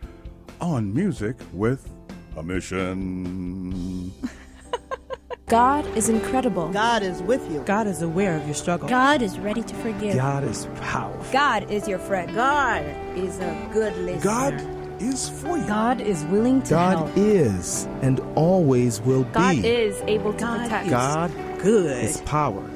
[0.60, 1.88] on Music with
[2.36, 4.12] a Mission.
[5.46, 6.68] God is incredible.
[6.70, 7.60] God is with you.
[7.66, 8.88] God is aware of your struggle.
[8.88, 10.14] God is ready to forgive.
[10.14, 11.32] God is powerful.
[11.32, 12.32] God is your friend.
[12.34, 12.84] God
[13.16, 14.22] is a good listener.
[14.22, 15.66] God is for you.
[15.66, 17.16] God is willing to God help.
[17.16, 19.62] is and always will God be.
[19.62, 20.86] God is able to God protect.
[20.86, 21.30] is God
[21.62, 22.04] good.
[22.04, 22.70] is power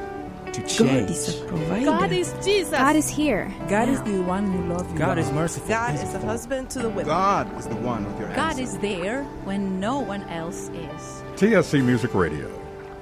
[0.52, 1.08] to change.
[1.08, 1.84] God is a provider.
[1.84, 2.70] God is Jesus.
[2.70, 3.52] God is here.
[3.68, 4.98] God is the one who loves you.
[4.98, 5.68] God is merciful.
[5.68, 6.28] God is a faithful.
[6.28, 7.08] husband to the widow.
[7.08, 8.36] God is the one with your hands.
[8.36, 8.62] God answer.
[8.62, 11.22] is there when no one else is.
[11.36, 12.48] TSC Music Radio,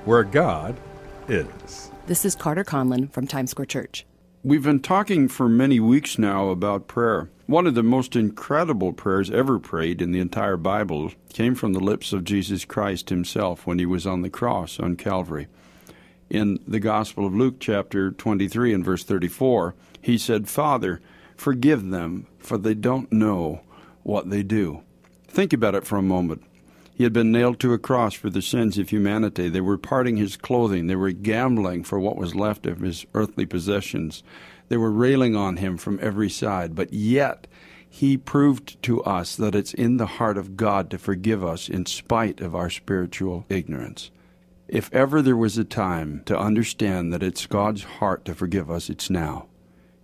[0.04, 0.76] where God
[1.28, 1.90] is.
[2.06, 4.04] This is Carter Conlon from Times Square Church.
[4.44, 7.30] We've been talking for many weeks now about prayer.
[7.46, 11.78] One of the most incredible prayers ever prayed in the entire Bible came from the
[11.78, 15.46] lips of Jesus Christ himself when he was on the cross on Calvary.
[16.28, 21.00] In the Gospel of Luke, chapter 23 and verse 34, he said, Father,
[21.36, 23.60] forgive them, for they don't know
[24.02, 24.82] what they do.
[25.28, 26.42] Think about it for a moment.
[26.94, 29.48] He had been nailed to a cross for the sins of humanity.
[29.48, 30.86] They were parting his clothing.
[30.86, 34.22] They were gambling for what was left of his earthly possessions.
[34.68, 36.74] They were railing on him from every side.
[36.74, 37.46] But yet,
[37.88, 41.86] he proved to us that it's in the heart of God to forgive us in
[41.86, 44.10] spite of our spiritual ignorance.
[44.68, 48.88] If ever there was a time to understand that it's God's heart to forgive us,
[48.88, 49.46] it's now.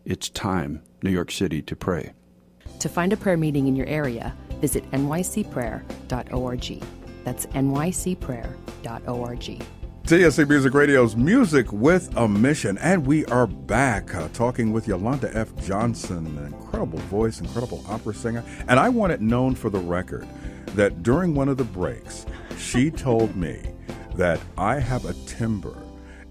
[0.04, 2.12] It's time, New York City, to pray.
[2.80, 6.82] To find a prayer meeting in your area, visit nycprayer.org.
[7.24, 9.64] That's nycprayer.org.
[10.04, 15.30] TSC Music Radio's Music with a Mission, and we are back uh, talking with Yolanda
[15.36, 15.54] F.
[15.56, 18.42] Johnson, an incredible voice, incredible opera singer.
[18.68, 20.26] And I want it known for the record
[20.76, 22.24] that during one of the breaks,
[22.56, 23.60] she told me
[24.14, 25.76] that I have a timbre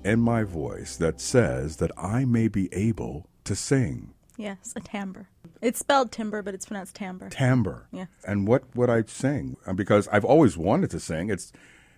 [0.04, 4.12] in my voice that says that I may be able to sing.
[4.38, 5.28] Yes, a timbre.
[5.62, 7.30] It's spelled timber, but it's pronounced timbre.
[7.30, 7.88] Timbre.
[7.92, 8.06] Yeah.
[8.26, 9.58] And what would I sing?
[9.66, 11.30] Uh, Because I've always wanted to sing.
[11.30, 11.52] It's,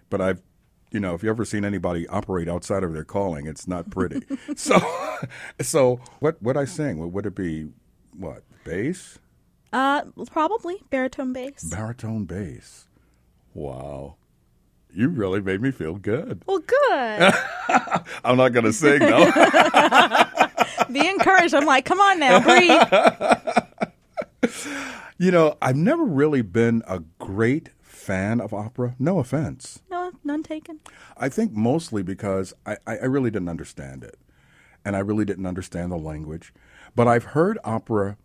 [0.09, 0.41] but I've,
[0.91, 4.21] you know, if you ever seen anybody operate outside of their calling, it's not pretty.
[4.55, 4.79] so,
[5.61, 6.97] so what would I sing?
[6.99, 7.67] Would would it be
[8.17, 9.19] what bass,
[9.71, 11.63] Uh, probably baritone bass.
[11.63, 12.87] baritone bass?
[13.53, 14.15] Wow,
[14.91, 16.41] you really made me feel good.
[16.47, 17.33] well, good.
[18.23, 19.29] I'm not going to sing though.
[20.91, 21.53] Be encouraged.
[21.53, 22.81] I'm like, come on now, breathe.
[25.17, 28.95] you know, I've never really been a great fan of opera.
[28.99, 29.81] No offense.
[29.89, 30.79] No, none taken.
[31.17, 34.17] I think mostly because I, I I really didn't understand it.
[34.85, 36.53] And I really didn't understand the language.
[36.95, 38.17] But I've heard opera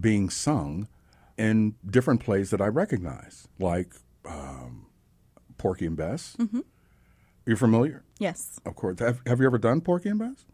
[0.00, 0.88] being sung
[1.36, 4.86] in different plays that I recognize, like um,
[5.58, 6.36] Porgy and Bess.
[6.38, 6.60] Mm-hmm.
[7.46, 8.04] You're familiar?
[8.18, 8.60] Yes.
[8.64, 9.00] Of course.
[9.00, 10.44] Have, have you ever done Porgy and Bess?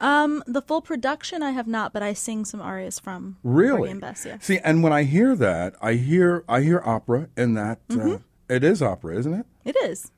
[0.00, 3.90] Um, the full production I have not, but I sing some arias from Really?
[3.90, 4.24] And Bess.
[4.24, 4.38] Yeah.
[4.40, 7.80] See, and when I hear that, I hear I hear opera in that.
[7.90, 9.46] Uh, it is opera, isn't it?
[9.64, 10.12] It is.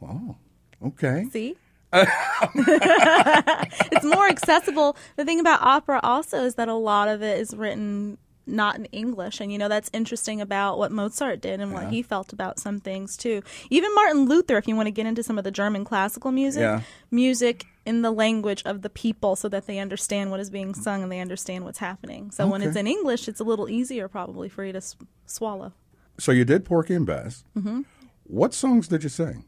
[0.00, 0.36] Wow.
[0.84, 1.26] okay.
[1.30, 1.56] See?
[1.94, 4.96] it's more accessible.
[5.16, 8.86] The thing about opera also is that a lot of it is written not in
[8.86, 9.40] English.
[9.40, 12.80] And, you know, that's interesting about what Mozart did and what he felt about some
[12.80, 13.42] things, too.
[13.70, 16.62] Even Martin Luther, if you want to get into some of the German classical music,
[16.62, 16.80] Yeah.
[17.10, 21.02] music in the language of the people so that they understand what is being sung
[21.02, 22.30] and they understand what's happening.
[22.30, 25.72] So when it's in English, it's a little easier probably for you to s- swallow.
[26.18, 27.44] So you did Porgy and Bess.
[27.56, 27.80] Mm-hmm.
[28.24, 29.44] What songs did you sing?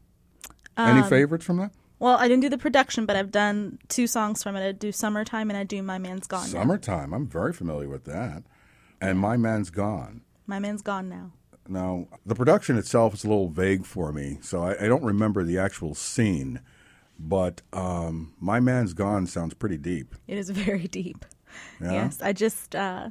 [0.75, 1.71] Um, Any favorites from that?
[1.99, 4.67] Well, I didn't do the production, but I've done two songs from it.
[4.67, 6.59] I do Summertime and I do My Man's Gone Now.
[6.59, 7.13] Summertime.
[7.13, 8.43] I'm very familiar with that.
[8.99, 10.21] And My Man's Gone.
[10.45, 11.31] My Man's Gone Now.
[11.67, 15.43] Now, the production itself is a little vague for me, so I, I don't remember
[15.43, 16.59] the actual scene.
[17.17, 20.15] But um, My Man's Gone sounds pretty deep.
[20.27, 21.25] It is very deep.
[21.81, 21.91] Yeah?
[21.91, 23.09] Yes, I just uh,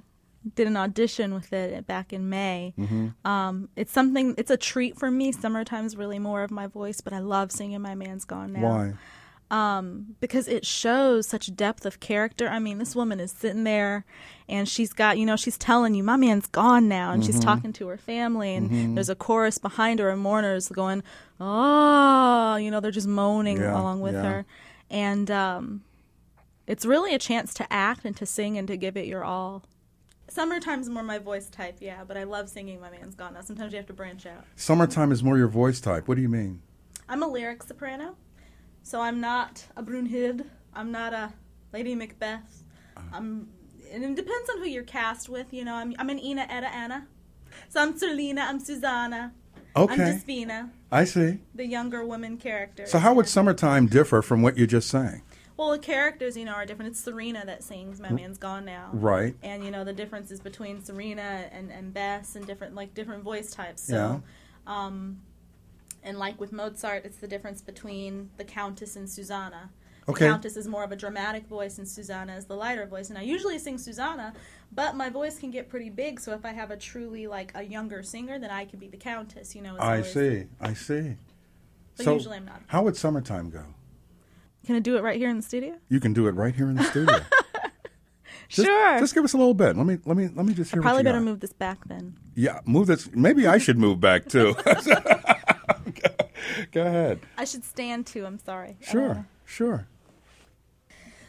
[0.55, 2.75] did an audition with it back in May.
[3.25, 4.35] Um, it's something.
[4.37, 5.33] It's a treat for me.
[5.33, 8.93] Summertime's really more of my voice, but I love singing "My Man's Gone Now." Why?
[9.55, 12.49] Um, because it shows such depth of character.
[12.49, 14.05] I mean, this woman is sitting there
[14.49, 17.13] and she's got, you know, she's telling you, my man's gone now.
[17.13, 17.45] And she's mm-hmm.
[17.45, 18.95] talking to her family, and mm-hmm.
[18.95, 21.05] there's a chorus behind her, and mourners going,
[21.41, 24.23] oh, you know, they're just moaning Yeah, along with yeah.
[24.23, 24.47] her.
[24.91, 25.85] And um,
[26.67, 29.63] it's really a chance to act and to sing and to give it your all.
[30.29, 33.43] Summertime's more my voice type, yeah, but I love singing My Man's Gone Now.
[33.43, 34.45] Sometimes you have to branch out.
[34.57, 36.09] Summertime is more your voice type.
[36.09, 36.61] What do you mean?
[37.09, 38.17] I'm a lyric soprano,
[38.85, 40.45] so I'm not a Brunhilde.
[40.73, 41.33] I'm not a
[41.73, 42.63] Lady Macbeth.
[43.13, 43.49] I'm,
[43.93, 45.53] and it depends on who you're cast with.
[45.53, 47.07] You know, I'm, I'm an Ina Edda Anna.
[47.71, 49.33] So I'm Zerlina, I'm Susanna,
[49.77, 49.95] Okay.
[49.95, 50.01] I'm.
[50.01, 51.39] Despina, I see.
[51.55, 52.87] the younger woman character.
[52.87, 55.23] So, how would Summertime differ from what you just sang?
[55.57, 56.91] Well, the characters, you know, are different.
[56.93, 59.35] It's Serena that sings "My Man's Gone Now," Right.
[59.43, 63.51] And you know the differences between Serena and, and Bess, and different like different voice
[63.53, 63.83] types.
[63.83, 63.95] So,
[64.67, 64.73] Yeah.
[64.73, 65.21] um,
[66.05, 69.71] and like with Mozart, it's the difference between the Countess and Susanna.
[70.07, 70.27] The Okay.
[70.29, 73.09] Countess is more of a dramatic voice, and Susanna is the lighter voice.
[73.09, 74.35] And I usually sing Susanna,
[74.71, 76.21] but my voice can get pretty big.
[76.21, 78.99] So if I have a truly like a younger singer, then I could be the
[78.99, 79.55] Countess.
[79.55, 79.77] You know.
[79.79, 80.45] I see.
[80.61, 81.17] I see.
[81.97, 82.61] But so, usually I'm not.
[82.67, 83.65] how would Summertime go?
[84.67, 85.77] Can I do it right here in the studio?
[85.89, 87.21] You can do it right here in the studio.
[88.49, 88.99] Just, sure.
[89.01, 89.77] Just give us a little bit.
[89.77, 90.81] Let me let me let me just hear.
[90.81, 91.25] what Probably you better got.
[91.25, 92.17] move this back then.
[92.35, 93.11] Yeah, move this.
[93.13, 94.55] Maybe I should move back too.
[96.75, 97.21] Go ahead.
[97.39, 98.27] I should stand too.
[98.27, 98.77] I'm sorry.
[98.81, 99.87] Sure, sure.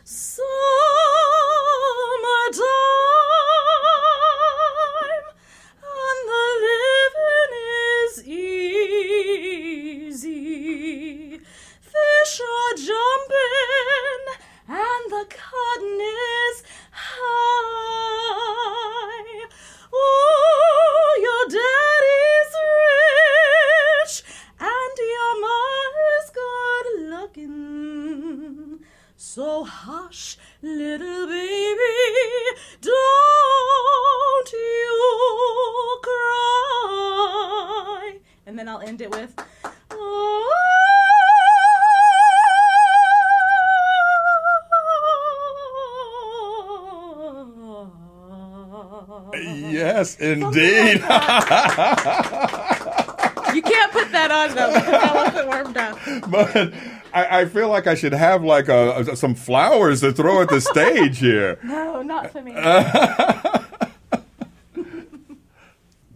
[0.04, 0.42] Summertime,
[5.84, 7.54] and the living
[8.02, 8.14] is
[10.08, 11.40] easy.
[11.80, 14.22] Fish are jumping,
[14.68, 16.64] and the cotton is
[29.36, 31.84] So hush, little baby,
[32.80, 36.60] don't you cry.
[38.46, 39.34] And then I'll end it with.
[39.92, 40.56] Ah.
[49.34, 51.04] Yes, indeed.
[53.54, 55.98] You can't put that on though because that wasn't warmed up.
[56.30, 56.74] But
[57.16, 60.50] I, I feel like I should have like a, a- some flowers to throw at
[60.50, 61.58] the stage here.
[61.64, 62.54] No, not for me.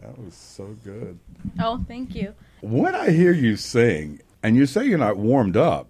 [0.01, 1.19] That was so good.
[1.59, 2.33] oh, thank you.
[2.61, 5.87] When I hear you sing, and you say you're not warmed up,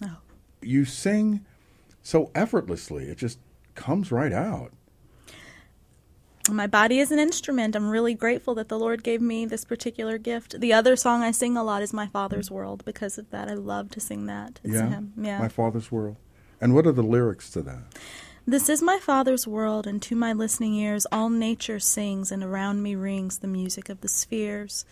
[0.00, 0.10] No.
[0.60, 1.44] you sing
[2.02, 3.04] so effortlessly.
[3.04, 3.38] It just
[3.74, 4.72] comes right out.
[6.50, 7.76] My body is an instrument.
[7.76, 10.58] I'm really grateful that the Lord gave me this particular gift.
[10.58, 12.84] The other song I sing a lot is My Father's World.
[12.84, 14.58] Because of that, I love to sing that.
[14.64, 14.88] It's yeah.
[14.88, 15.12] him.
[15.16, 15.38] Yeah.
[15.38, 16.16] My Father's World.
[16.60, 17.82] And what are the lyrics to that?
[18.44, 22.82] This is my Father's world, and to my listening ears all nature sings, and around
[22.82, 24.84] me rings the music of the spheres.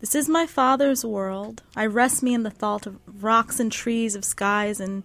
[0.00, 1.62] This is my Father's world.
[1.74, 5.04] I rest me in the thought of rocks and trees, of skies and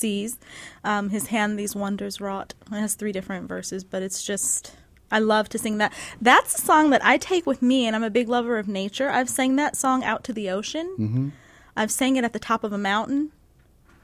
[0.00, 0.38] seas.
[0.84, 2.54] Um, his hand these wonders wrought.
[2.72, 4.76] It has three different verses, but it's just.
[5.12, 5.92] I love to sing that.
[6.20, 9.10] That's a song that I take with me, and I'm a big lover of nature.
[9.10, 10.94] I've sang that song out to the ocean.
[10.98, 11.28] Mm-hmm.
[11.76, 13.32] I've sang it at the top of a mountain,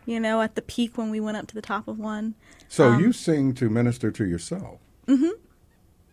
[0.04, 2.34] you know, at the peak when we went up to the top of one.
[2.68, 4.80] So Um, you sing to minister to yourself.
[5.06, 5.30] Mm-hmm.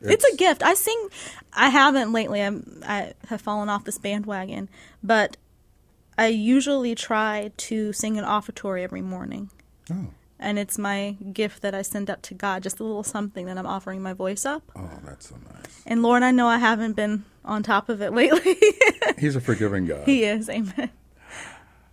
[0.01, 0.61] It's, a gift.
[0.61, 1.09] I sing.
[1.53, 2.41] I haven't lately.
[2.41, 4.69] I'm, I have fallen off this bandwagon,
[5.01, 5.37] but
[6.17, 9.49] I usually try to sing an offertory every morning.
[9.91, 10.07] Oh.
[10.39, 13.57] And it's my gift that I send up to God, just a little something that
[13.57, 14.63] I'm offering my voice up.
[14.75, 15.81] Oh, that's so nice.
[15.85, 18.57] And Lord, I know I haven't been on top of it lately.
[19.17, 20.05] He's a forgiving God.
[20.05, 20.49] he is.
[20.49, 20.89] Amen.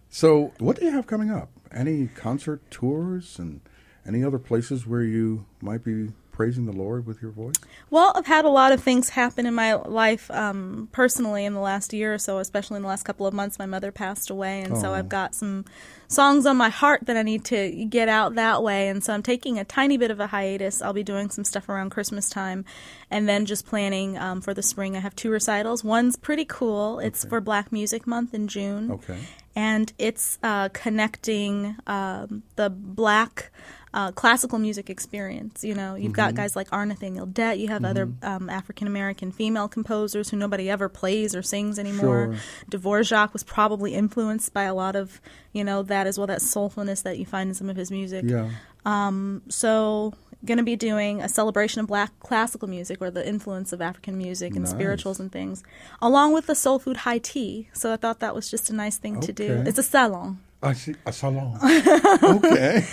[0.09, 1.51] So, what do you have coming up?
[1.73, 3.61] Any concert tours and
[4.05, 6.09] any other places where you might be
[6.41, 7.55] praising the Lord with your voice?
[7.91, 11.61] Well, I've had a lot of things happen in my life um, personally in the
[11.61, 13.59] last year or so, especially in the last couple of months.
[13.59, 14.95] My mother passed away, and so Oh.
[14.95, 15.67] I've got some
[16.09, 18.89] songs on my heart that I need to get out that way.
[18.89, 20.81] And so I'm taking a tiny bit of a hiatus.
[20.81, 22.65] I'll be doing some stuff around Christmas time,
[23.11, 24.97] and then just planning um, for the spring.
[24.97, 25.85] I have two recitals.
[25.85, 27.01] One's pretty cool.
[27.01, 29.19] It's for Black Music Month in June Okay.
[29.55, 33.51] and it's uh, connecting um, the black
[33.93, 35.65] uh, classical music experience.
[35.65, 36.37] You know, you've got Mhm.
[36.37, 36.87] guys like R.
[36.87, 37.59] Nathaniel Dett.
[37.59, 38.25] You have other Mhm.
[38.25, 42.37] um, African American female composers who nobody ever plays or sings anymore.
[42.71, 42.79] Sure.
[42.81, 45.21] Dvorak was probably influenced by a lot of
[45.53, 48.25] you know that as well, that soulfulness that you find in some of his music.
[48.29, 48.51] Yeah.
[48.87, 50.15] Um, so,
[50.47, 54.17] going to be doing a celebration of black classical music or the influence of African
[54.17, 54.71] music and Nice.
[54.71, 55.63] spirituals and things,
[56.01, 57.69] along with the soul food high tea.
[57.75, 59.63] So, I thought that was just a nice thing to do.
[59.67, 60.39] It's a salon.
[60.63, 61.59] I see a salon.
[62.23, 62.87] okay.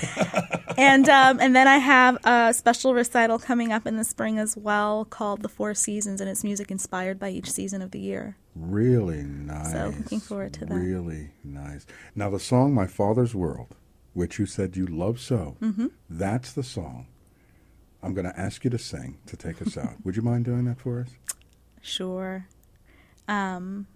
[0.78, 4.56] and um, and then I have a special recital coming up in the spring as
[4.56, 8.38] well called The Four Seasons, and it's music inspired by each season of the year.
[8.56, 9.72] Really nice.
[9.74, 10.74] So, looking forward to that.
[10.76, 11.86] Really nice.
[12.16, 13.76] Now, the song My Father's World,
[14.14, 15.92] which you said you love so, Mhm.
[16.10, 17.08] that's the song
[18.02, 19.96] I'm going to ask you to sing to take us out.
[20.06, 21.10] Would you mind doing that for us?
[21.82, 22.48] Sure.
[23.28, 23.88] Um,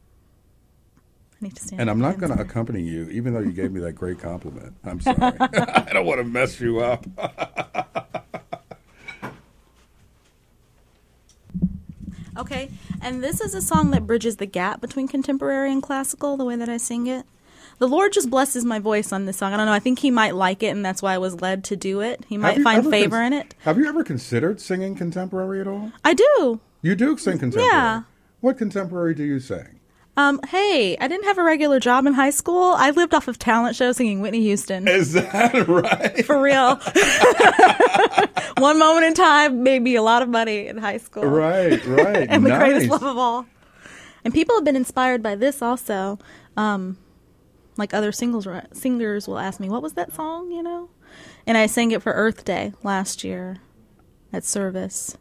[1.42, 3.80] need to stand And I'm not going to accompany you, even though you gave me
[3.82, 4.76] that great compliment.
[4.84, 5.18] I'm sorry.
[5.40, 7.06] I don't want to mess you up.
[12.38, 12.70] Okay,
[13.02, 16.56] and this is a song that bridges the gap between contemporary and classical, the way
[16.56, 17.26] that I sing it.
[17.78, 19.54] The Lord just blesses my voice on this song.
[19.54, 19.74] I don't know.
[19.74, 22.24] I think He might like it, and that's why I was led to do it.
[22.30, 23.56] He might find favor cons- in it.
[23.64, 25.92] Have you ever considered singing contemporary at all?
[26.06, 26.62] I do.
[26.82, 27.68] You do sing contemporary.
[27.70, 28.04] Yeah.
[28.40, 29.81] What contemporary do you sing?
[30.22, 32.74] Um, hey, I didn't have a regular job in high school.
[32.78, 34.88] I lived off of talent shows singing Whitney Houston.
[34.88, 36.24] Is that right?
[36.26, 36.76] For real.
[38.58, 41.26] One moment in time made me a lot of money in high school.
[41.26, 42.28] Right, right.
[42.30, 43.48] and the greatest love of all.
[44.24, 46.20] And people have been inspired by this also.
[46.56, 47.00] Um,
[47.78, 50.90] like other singles singers will ask me, "What was that song?" You know,
[51.48, 53.58] and I sang it for Earth Day last year
[54.32, 55.18] at service.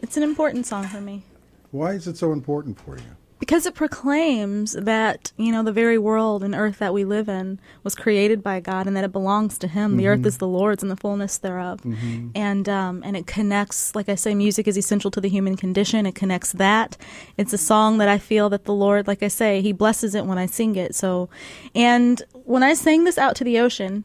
[0.00, 1.24] It's an important song for me
[1.72, 3.17] Why is it so important for you?
[3.38, 7.60] Because it proclaims that you know the very world and earth that we live in
[7.84, 9.96] was created by God and that it belongs to Him.
[9.96, 10.26] The earth Mhm.
[10.26, 12.30] is the Lord's and the fullness thereof, Mhm.
[12.34, 13.94] and um, and it connects.
[13.94, 16.06] Like I say, music is essential to the human condition.
[16.06, 16.96] It connects that.
[17.36, 20.26] It's a song that I feel that the Lord, like I say, He blesses it
[20.26, 20.94] when I sing it.
[20.94, 21.28] So,
[21.74, 24.04] and when I sang this out to the ocean.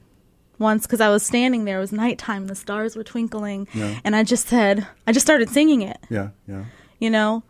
[0.59, 3.95] Once, because I was standing there, it was nighttime, the stars were twinkling, Yeah.
[4.03, 6.65] and I just said, I just started singing it Yeah, yeah.
[6.99, 7.41] you know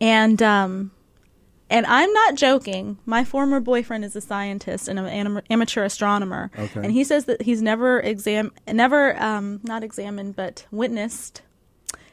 [0.00, 0.90] and um
[1.70, 6.50] and i'm not joking my former boyfriend is a scientist and an am- amateur astronomer
[6.58, 6.80] Okay.
[6.82, 11.42] and he says that he's never exam never um not examined but witnessed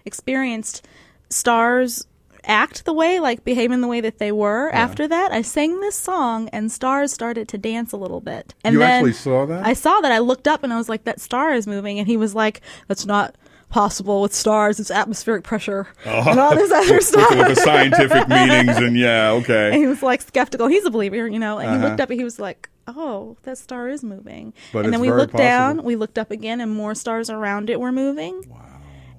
[0.05, 0.87] experienced
[1.29, 2.07] stars
[2.49, 5.97] act the way, like behaving the way that they were after that, I sang this
[5.97, 8.55] song and stars started to dance a little bit.
[8.63, 9.65] And You then actually saw that?
[9.65, 10.13] I saw that.
[10.13, 11.99] I looked up and I was like, that star is moving.
[11.99, 13.35] And he was like, that's not
[13.69, 14.79] possible with stars.
[14.79, 17.29] It's atmospheric pressure and all this other stuff.
[17.35, 19.77] With the scientific meanings and yeah, And okay.
[19.77, 20.67] he was like skeptical.
[20.67, 21.59] He's a believer, you know.
[21.59, 21.87] And he Uh-huh.
[21.89, 25.11] looked up and he was like, "Oh, that star is moving." But and then we
[25.11, 25.83] looked down.
[25.83, 28.43] We looked up again, and more stars around it were moving.
[28.49, 28.63] Wow.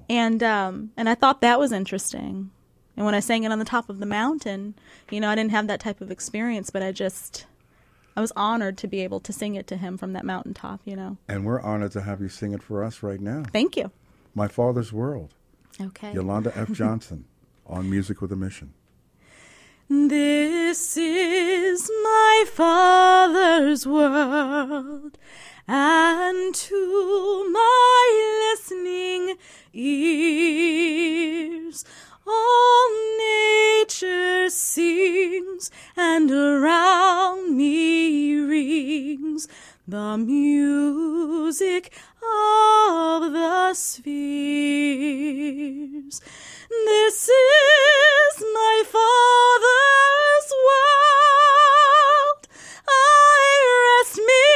[0.08, 2.50] And um, and I thought that was interesting.
[2.96, 4.74] And when I sang it on the top of the mountain,
[5.10, 7.46] you know, I didn't have that type of experience, but I just,
[8.16, 10.80] I was honored to be able to sing it to him from that mountaintop.
[10.84, 11.16] You know.
[11.28, 13.44] And we're honored to have you sing it for us right now.
[13.52, 13.92] Thank you.
[14.38, 15.34] My Father's World.
[15.80, 16.12] Okay.
[16.12, 16.70] Yolanda F.
[16.70, 17.24] Johnson
[17.66, 18.72] on Music with a Mission.
[19.90, 25.18] This is my Father's world,
[25.66, 29.34] and to my listening
[29.74, 31.04] ears,
[32.24, 39.48] all nature sings, and around me rings
[39.88, 41.90] the music
[42.22, 44.10] of the spheres.
[46.68, 52.48] This is my Father's world.
[52.86, 54.46] I rest me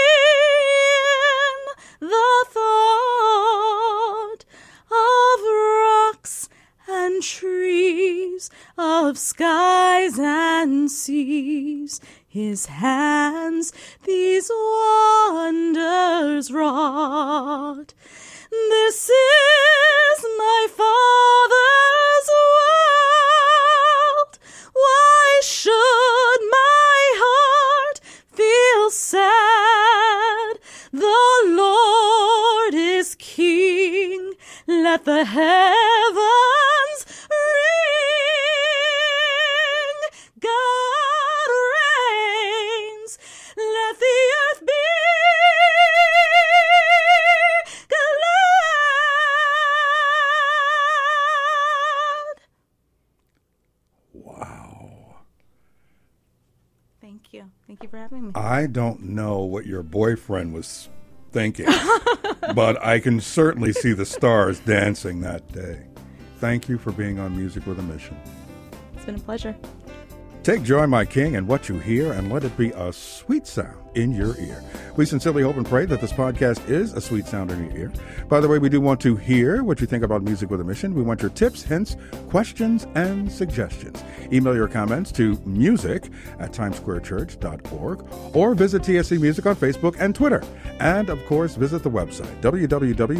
[1.01, 4.45] in the thought
[4.91, 6.51] of rocks
[6.87, 12.03] and trees, of skies and seas.
[12.33, 13.74] His hands
[14.05, 14.51] these
[15.28, 17.93] wonders wrought.
[18.51, 24.39] This is my Father's world.
[24.72, 28.01] Why should my heart
[28.33, 30.59] feel sad?
[30.91, 34.33] The Lord is King.
[34.66, 36.71] Let the heavens
[58.62, 60.88] I don't know what your boyfriend was
[61.32, 61.66] thinking,
[62.54, 65.82] but I can certainly see the stars dancing that day.
[66.38, 68.16] Thank you for being on Music with a Mission.
[68.94, 69.56] It's been a pleasure.
[70.44, 73.76] Take joy, my King, in what you hear, and let it be a sweet sound
[73.96, 74.62] in your ear.
[74.97, 77.93] We sincerely hope and pray that this podcast is a sweet sound in your ear.
[78.28, 80.64] By the way, we do want to hear what you think about Music with a
[80.64, 80.95] Mission.
[80.95, 81.97] We want your tips, hints,
[82.28, 84.05] questions, and suggestions.
[84.32, 90.43] Email your comments to music at timesquarechurch.org or visit TSC Music on Facebook and Twitter.
[90.78, 93.12] And, of course, visit the website, www.tscnyc.org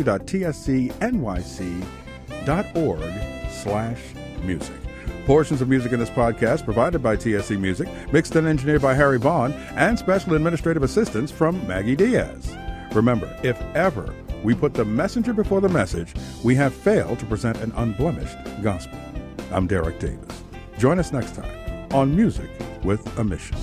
[3.51, 4.01] slash
[4.43, 4.82] music.
[5.27, 9.19] Portions of music in this podcast provided by TSC Music, mixed and engineered by Harry
[9.19, 12.57] Vaughn, and special administrative assistance from Maggie Diaz.
[12.93, 14.13] Remember, if ever
[14.43, 18.99] we put the messenger before the message, we have failed to present an unblemished gospel.
[19.53, 20.43] I'm Derek Davis.
[20.79, 22.51] Join us next time on Music
[22.83, 23.57] with a Mission.